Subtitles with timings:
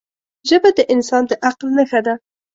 [0.49, 2.13] ژبه د انسان د عقل نښه ده